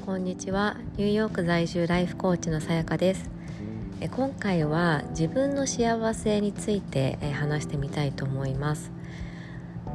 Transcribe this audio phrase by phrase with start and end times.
[0.00, 0.78] んこんにちは。
[0.96, 3.28] ニューヨーク在住ライフコーチのさやかです。
[4.00, 8.90] え今回は自分の幸せについてえ話してみたいと思います。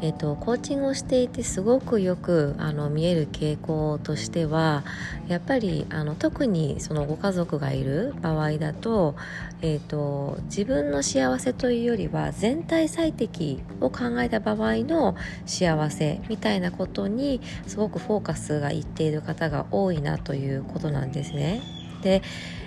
[0.00, 4.84] えーと、コーチングをしていてすごくよくあの見える傾向としては
[5.26, 9.16] やっぱりあの特にそのご家族がいる場合だと,、
[9.60, 15.16] えーと、自分の幸せというよりは全体最適を考えた場合の
[15.46, 21.60] 幸せみたいなことにすごくフォーカスがいっている方が多いなということなんですね。
[22.02, 22.22] で、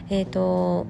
[0.09, 0.85] えーと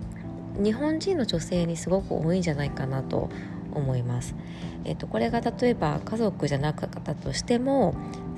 [0.58, 3.30] 日本人の女性にすごく多いんじゃないかなと
[3.73, 4.35] 思います。
[4.84, 7.94] えっと、これが例えば家族じゃなかったとしても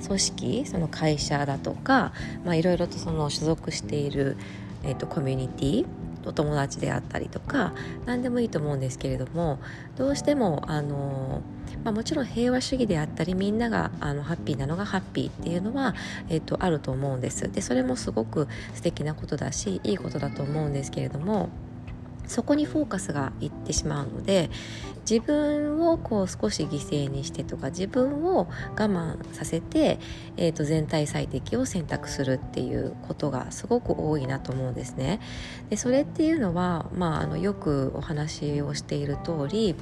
[0.06, 2.12] 組織その会社だとか、
[2.46, 4.36] いろいろとその所属している、
[4.82, 5.86] えっと、コミュニティ
[6.26, 7.72] お友達であったりとか
[8.06, 9.58] 何でもいいと思うんですけれども
[9.96, 11.42] どうしてもあの、
[11.84, 15.94] まあ、もちろん平和主義であったりみんながあのハッピーなのがハッピーっていうのは、
[16.28, 21.48] えっと、あると思うんですでそれもすごく素敵なことだしいいことだと思うんですけれども
[22.26, 24.50] そこにフォーカスがいってしまうので
[25.08, 29.98] 自分をこう少し犠牲にしてとか自分を我慢させて、
[30.36, 35.20] えー、と全体最適を選択するっていうことがすごく多いなと思うんですね。
[35.68, 39.74] でそれっていうのは、まあ、あのよくお話をしている通り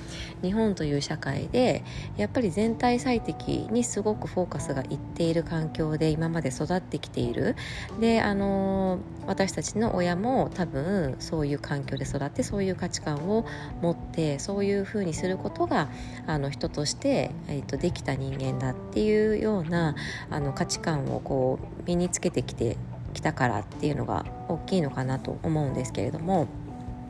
[0.43, 1.85] 日本という社会で
[2.17, 7.55] やっぱり全体最適にすごくフォーカスがいっている環境で今まで育ってきている。
[8.01, 13.45] であの私たちの親も多分そういう環境で育ってそういう価値観を
[13.83, 15.89] 持ってそういうふうにすることが
[16.27, 19.95] あの人として、えーと、できた人間だっていうような
[20.31, 22.79] あの価値観をこう身につけてきて
[23.13, 26.47] きたからっていうのが大きいのかなと思うんですけれども。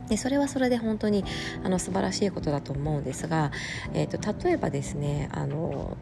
[0.09, 1.23] でそれはそれで本当に
[1.63, 3.51] あの素晴らしいことだと思うんですが、
[3.93, 5.95] えーと例えばですねあの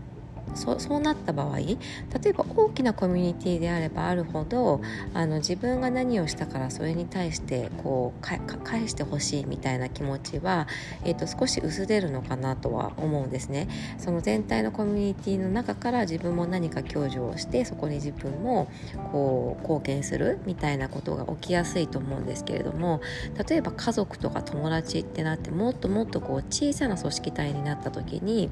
[0.55, 1.77] そそうなった場合例
[2.25, 4.81] えば大きなコミュニティであればあるほど
[5.13, 10.67] あの自分が何をしたからそれに対してこう返してほしいみたいな気持ちは、
[11.03, 13.67] えーと、少し薄れるのかなとは思うんですね。
[13.97, 18.69] その全体のコミュニティの中から自分も何か享受をしてそこに自分も
[19.11, 23.01] こう貢献するみたいなことが起きやすいと思うんですけれども
[23.47, 28.49] 例えば家族とか友達ってなってもっともっとこう小さな組織体になった時に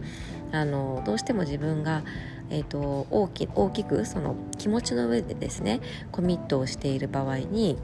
[0.51, 2.03] あのどうしても自分が、
[2.49, 5.79] えーと、大き大きくその気持ちの上でですね
[6.11, 7.77] コミットをしている場合に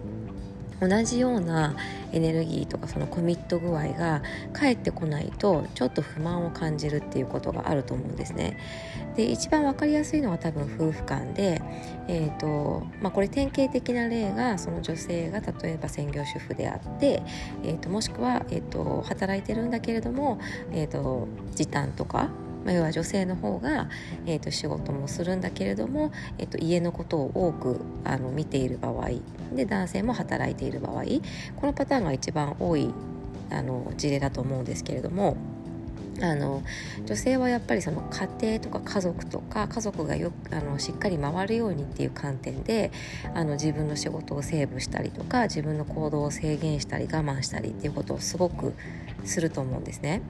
[0.81, 1.75] 同じような
[2.11, 4.21] エネルギーとかそのコミット具合が
[4.53, 8.57] 返ってこないとちょっと不満を感じるっていうことがあると思うんですね。
[9.15, 11.61] で一番分かりやすいのは多分夫婦間で、
[12.09, 17.23] えーとまあ、これ典型的な例がその女性が例えば専業主婦であって、
[17.63, 20.39] えーと、もしくは、えーと、働いてるんだけれども、
[20.71, 22.29] えーと時短とか
[22.65, 23.87] まあ、要は女性の方が、
[24.25, 29.11] えー、と仕事もするんだけれども、えー、と家のことを多くあの見ている場合
[29.53, 31.03] で男性も働いている場合
[31.55, 32.91] このパターンが一番多い
[33.51, 35.37] あの事例だと思うんですけれども。
[36.21, 36.63] あの
[37.05, 42.91] 女性はやっぱりその家庭とか家族とか家族がよあのしっかり回るようにっていう観点で
[43.33, 48.73] あの自分の仕事をセーブしたりとか自分の行動を制限したり我慢したりっていうことをすごく
[49.25, 50.21] すると思うんですね。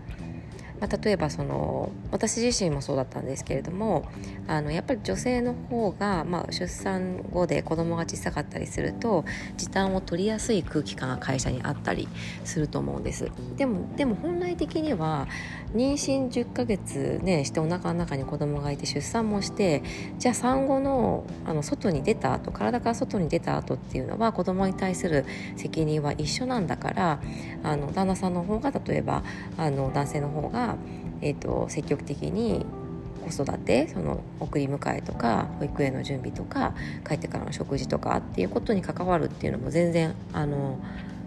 [0.79, 4.05] まあ、例えばその私自身もそうだったんですけれども
[4.47, 9.25] あのやっぱり女性の方が、まあ、出産後で子供が小さかったりすると
[9.57, 12.07] 時短を取りやすい空気感が会社にあったり
[12.43, 13.31] すると思うんです。
[13.57, 15.27] でもでも本来的には
[15.73, 19.83] 妊娠10ヶ月ねしてお腹の中に子供がいて出産もして
[20.19, 25.25] じゃあ産後のあの外に出た後体から外に出た後っていうのは子供に対する
[25.55, 27.19] 責任は一緒なんだから
[27.63, 29.23] あの旦那さんの方が例えば
[29.57, 30.64] あの男性の方が
[31.21, 32.65] えーと、積極的に
[33.25, 36.73] 子育てその送り迎えとか保育園の準備とか
[37.07, 40.79] 帰ってからの食事とかっていうことに関わるっていうのも全然あの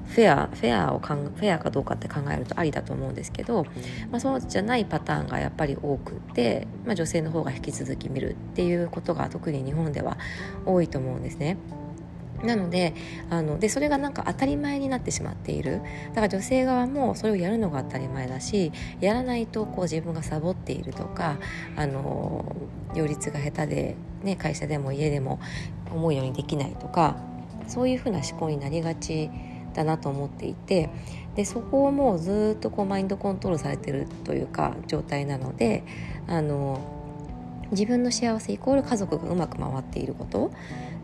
[0.07, 3.65] フェアフェアをかんフェアかどうかって考えるとありだと思うんですけど、
[4.11, 10.17] まあ、そうじゃないパターンがやっぱり多くて、まあ、女性の方が引き続き見るっていうことが特に日本では
[10.65, 11.59] 多いと思うんですね。
[12.45, 12.95] なので
[13.31, 15.81] あのでそれがなんか当たり前になってしまっている。
[16.11, 21.39] だから女性側もそれをやるのが当たり前だしやらないとこう自分がサボっているとか
[21.77, 22.57] あの
[22.95, 25.41] 両立が下手で、ね、会社でも家でも
[25.91, 27.17] 思うようにできないとか
[27.67, 29.31] そういうふうな思考になりがち
[29.75, 30.91] だなと思っていて
[31.37, 35.85] でそこをもうずっとこうマインドコントロールされてるというか状態なので
[36.27, 36.81] あの
[37.71, 40.51] 自分の幸せイコール家族がうまく回っていること。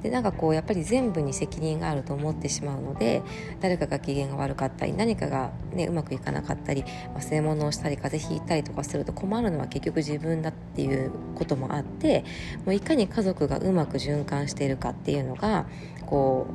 [0.04, 3.22] でなんかこうやっぱり全部に責任があると思ってしまうので
[3.60, 6.84] 誰かが機嫌が悪かったり何かが、ね、うまくいかなかったり
[7.14, 12.22] 忘れ物をしたり風邪ひいたりとかすると困るのは結局自分だっていうこともあって
[12.66, 15.64] もういかに家族がうまく循環しているかっていうのが
[16.04, 16.48] こ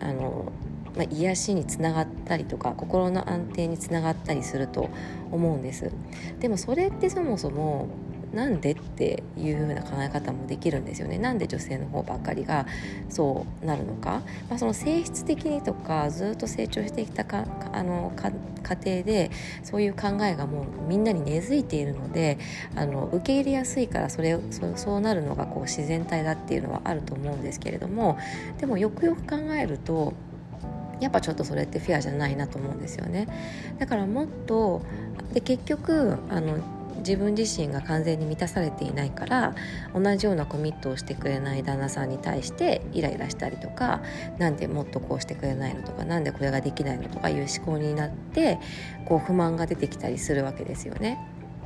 [0.00, 0.50] うあの
[0.96, 4.90] まあ、癒しにつながったりとか心の安定につながったりすると
[5.30, 5.92] 思うんです。
[6.40, 7.88] でもそれってそもそも
[8.32, 11.18] なんでっていう風な考え方もできるんですよね。
[11.18, 12.66] なんで女性の方ばっかりが
[13.08, 18.30] そうなるのか、まあ、その性質的にとかずっと成長してきたかあの家
[18.84, 19.30] 庭で
[19.62, 22.38] そういう考えがもうみんなに根付いているので
[22.76, 28.18] あの受け入れやすいからそれそそうなるのがこう自然体だっていうのはあると思うんですけれども
[28.58, 30.12] でもよくよく考えると
[31.00, 33.26] やっぱちょっとそれってフェアじゃないなと思うんですよね。
[33.78, 34.82] だからもっと
[35.32, 36.58] で結局あの
[36.98, 39.54] 自分自身が完全に満たされていないから
[39.94, 44.02] 同じようなコミットをしてくれない旦那さんに対してイライラしたりとか
[44.38, 48.58] 何でもっとこうしてくれないのとか何でこれができないのとかいう思考になって
[49.06, 51.18] こう不満が出てきたりするわけですよね。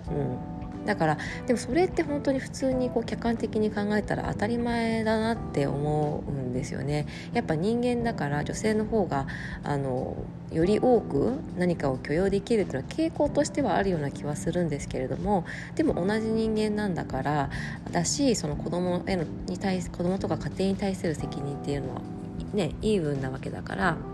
[0.08, 9.26] うんだからでもそれって本当に普通にこう客観的に考えたら当たり前だなって思うんですよねやっぱ人間だから女性の方が
[9.62, 10.16] あの
[10.52, 15.44] より多く何かを許容できるっていうのは傾向としてはあるような気はするんですけれども
[15.75, 17.50] でも同じ人間なんだから
[17.90, 22.00] だしその子供へのに対子供とか家庭に対する責任っていうのは
[22.52, 24.13] ねイーブンなわけだから。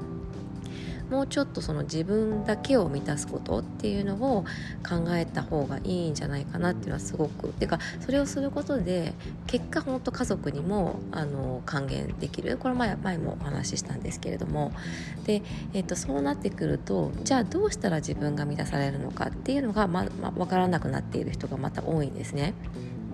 [1.10, 4.44] もうちょっとその自分だけを満たすことっていうのを
[4.88, 7.48] 考えた方がいいんじゃないかなっていうのはすごく。
[7.48, 9.12] てかそれをすることで
[9.46, 12.56] 結果本当家族にもあの還元できる。
[12.56, 14.72] これ前前もお話ししたんですけれども。
[15.24, 15.42] で、
[15.74, 22.54] えー、とそうなってくるとじゃあどうしたら自分が満たされるのかっていうのが、まま、分からなくなっている人がまた多いんですね。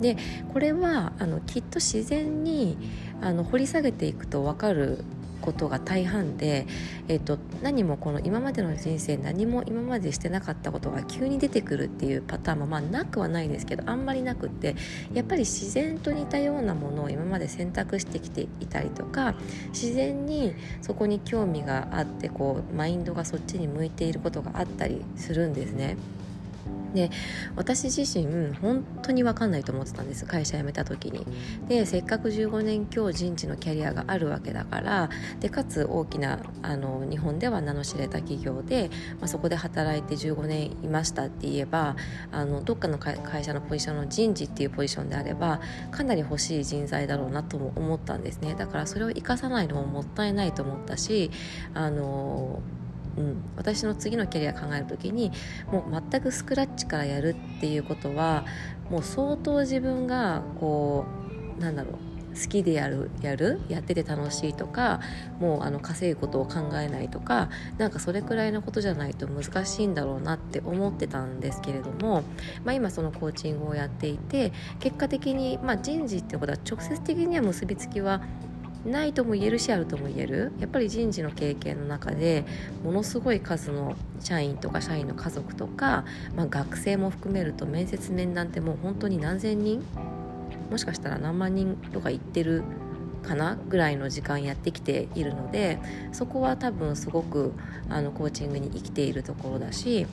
[0.01, 0.17] で
[0.53, 2.77] これはあのきっと自然に
[3.23, 5.05] あの掘り下げていくと分かる
[5.41, 6.67] ことが大半で、
[7.09, 14.77] えーと、何もこの今までの人生何も今までしてなかったことが急に出てくるっていうパターンもまあなくはないですけどあんまりなくって
[15.13, 19.35] やっぱり自然と似たようなものを今まで選択してきていたりとか
[19.69, 25.97] 自然にそこに興味があってこうマインドがそっちに向いていることがあったりするんですね。
[26.97, 27.11] で
[27.55, 30.25] 私自身本当に分かんないと思ってたんです。
[30.25, 31.25] 会社辞めた時に。
[31.69, 35.11] でせっかく15年今日人事のキャリアがあるわけだから。
[35.39, 38.91] でかつ大きなあの日本では名の知れた企業で、
[39.21, 41.97] まあ、そこで働いて15年いましたって言えば
[42.33, 45.61] あのどっかの会社のポジションの人事っていうポジションであれば
[45.91, 48.55] かなり欲しい人材だろうなとも思ったんですね。
[48.55, 51.31] だからそれを生かさないのももったいないと思ったし
[51.75, 52.61] あの
[53.17, 55.33] うん、私の次のキャリア考える時に
[55.73, 58.45] もう全くスクラッチからやるっていうことは
[58.91, 61.07] もう相当自分がこ
[61.59, 65.01] うなんだろう好きでやるやるやってて楽しいとか
[65.41, 67.49] もうあの稼ぐことを考えないとか
[67.79, 72.23] なんかそれくらいのことじゃないと難しいんだろうなって思ってたんですけれども、
[72.65, 78.21] まあ、今そのコーチングをやっていて結果的に、まあ、人事ってことは直接的には結びつきは
[78.87, 80.53] ないとも言えるしあるとも言える？
[80.61, 82.45] やっぱり人事の経験の中で
[82.85, 86.05] ものすごい数の社員とか社員の家族とか、
[86.35, 89.85] まあ、学生も含めると面接面談ってもう本当に何千人？
[90.71, 92.63] もしかしたら何万人とか行ってる
[93.23, 95.79] かなぐらいの時間やってきているので
[96.13, 97.53] そこは多分すごく
[97.89, 100.07] あのコーチングに生きているところだし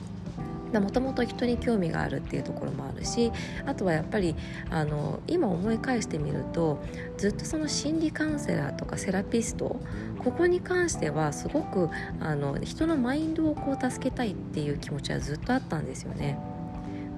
[0.80, 3.32] もともと人に興味があるっていうところもあるし
[3.66, 4.34] あとはやっぱり
[4.70, 6.82] あの今思い返してみると
[7.16, 9.80] ずっとその心理カウンセラーとかセラピスト
[10.22, 16.38] ここに関してはすごくあの人のマインドをこう助けたいっていう気持ちはずっとあったんですよね。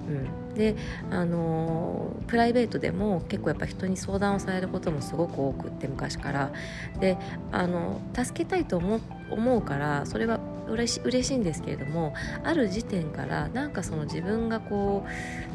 [0.07, 0.75] うん、で
[1.11, 6.51] あのプライベートでも結構やっぱ人に相談をされることもすごく多くって昔から
[6.99, 7.17] で
[7.51, 15.05] あの助けたいと思思うからそれは嬉し嬉しいんですけれどもある時点からなんかその自分がこ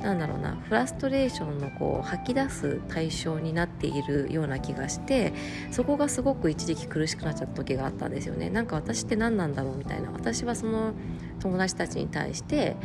[0.01, 5.33] うなんだろうなフラストレーションのこう吐き出す対象になっているような気がして
[5.71, 8.51] そこがすごく一時期苦しくなっちゃった時があったんですよね。
[8.51, 10.11] なんか私って何なんだろうみたいな。
[10.11, 10.93] 私はその
[11.41, 12.77] 友達たちに対して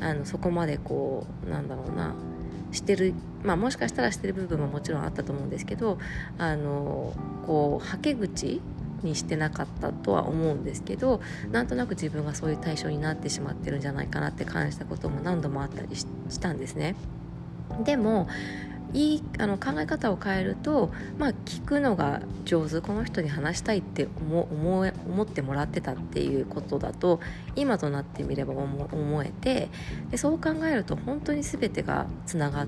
[0.00, 2.14] あのそこまでこうなんだろうな
[2.72, 5.98] してる、まあ、もしかしたらしてる部分ももちろんあったと思うんですけど
[6.38, 7.14] あの
[7.46, 8.60] こうはけ口
[9.06, 11.20] にしてなかったとは思うんですけど
[11.50, 16.06] なんとなく自分がそういう対象になってしまってるんじゃないかなって感じたことも何度もあったりし
[16.40, 16.94] たんですね。
[17.84, 18.28] でも
[18.92, 27.20] いいあの考え方を変えると、まあ、聞くのが上手この人に話したいって思思思ってもらってたっていうことだと
[27.56, 29.68] 今となってみれば思えて
[30.10, 32.66] でそう考えると本当に全てがつながっ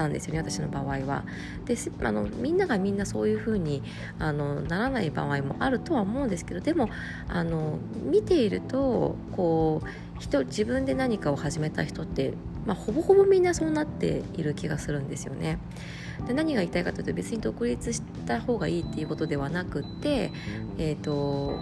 [0.00, 1.24] たんですよね私の場合は。
[1.66, 3.82] であのみんながみんなそういう風に
[4.18, 6.88] あのならない場合もあるとは思うんですけどでも
[7.28, 7.78] あの
[8.10, 12.32] 見ているとこう人自分で何かを始めた人って、
[12.66, 15.58] まあ、ほぼほぼみんなそうなっている気がするんですよね。
[16.26, 20.30] で何が言いたいかというと別に独立した方がいいっていうことではなくて
[20.78, 21.58] えっ、ー、と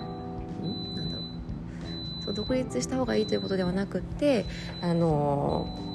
[0.97, 1.23] なんだろ
[2.21, 4.47] うそう独立した方がいいということではなくって
[4.81, 5.88] あの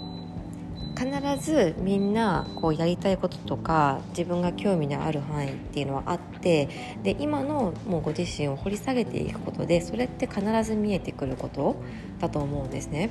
[1.04, 6.70] 必ずみんなこうやりたいこととか自分が興味のある範囲っていうのはあって
[7.04, 11.76] で今のもうご自身を掘り下げていくことでそれって必ず見えてくること
[12.20, 13.10] だと思うんですね。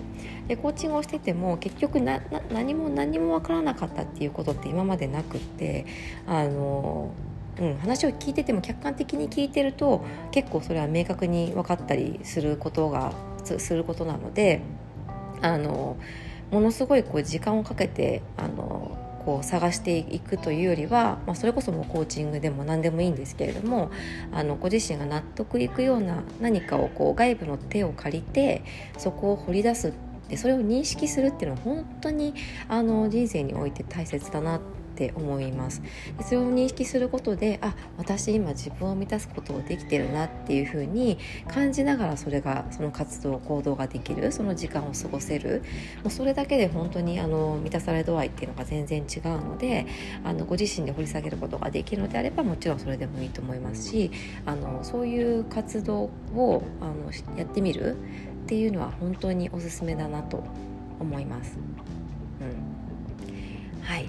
[0.49, 5.85] でコーチングをしてても結局な何も何も分からなかったっていうことって今までなくって
[6.27, 7.13] あの
[7.61, 13.13] うん、話を聞いてても客観的に聞いてると結構それは明確に分かったりすることが
[13.45, 14.63] することなので
[15.43, 15.99] あの
[16.53, 23.91] ものすごいこう時間をかけてあのこう探していくというよりは、まあ、それこそもうコーチングでも何でもいいんですけれども
[24.33, 28.65] あのご自身が納得いくような何かをこう外部の手を借りて
[28.99, 29.93] そこを掘り出す
[30.29, 32.35] でそれを認識するっていうのは本当に
[32.69, 35.83] あの人生において大切だなってって思います
[36.19, 41.19] でそれを認識することであ私今自分を満たすことをできてるなっていうふうに
[41.49, 45.63] 感じながらそれがその活動行動ができるその時間を過ごせる
[46.03, 49.87] もうそれだけで本当にあの満たされ度合いっていうのが全然違うので
[50.25, 54.11] あのご自身で掘り下げることができるのであればもちろんそれでもいいと思いますし
[54.45, 60.45] あのそういう活動をあのやってみるっていうのは本当におすすめだなと
[61.01, 61.59] 思います。
[62.41, 62.72] うん
[63.83, 64.09] はい。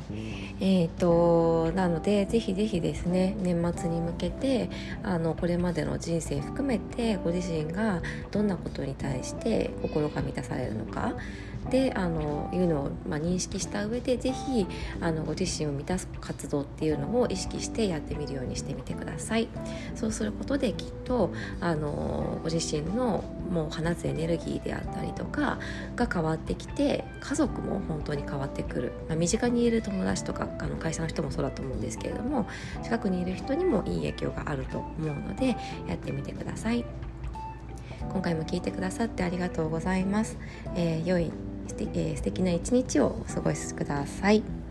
[0.60, 4.70] えーと、なのでぜひぜひですね年末に向けて
[5.02, 8.02] あのこれまでの人生含めてご自身が
[8.32, 11.16] どんなことに対して心が満たされるのか
[11.70, 14.68] であのいうのを、まあ、認識した上でぜひ
[15.02, 19.48] あのご自身を満たす活動っていうのを意識してやってみるようにしてみてください。
[19.96, 25.60] そうすることできっとあのご自身のもう放つエネルギーであったりとか
[25.96, 32.48] が変わってきて家族も本当に変わってくる、まあ、身近にいる友達とかあの会社の人もそうだと思うんですけれども
[32.84, 35.56] 近くにいる人にもいい影響があると思うので
[35.88, 36.86] やってみてください。
[38.12, 40.38] 今回も聞いてくださってありがとうございます、
[40.76, 41.32] えー、良い
[41.68, 44.63] すて、え、素敵な一日をお過ごしください。